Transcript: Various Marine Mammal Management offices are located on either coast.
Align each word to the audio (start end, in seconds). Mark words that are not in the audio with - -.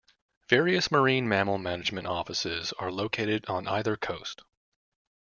Various 0.49 0.89
Marine 0.89 1.27
Mammal 1.29 1.59
Management 1.59 2.07
offices 2.07 2.73
are 2.79 2.91
located 2.91 3.45
on 3.45 3.67
either 3.67 3.95
coast. 3.97 4.41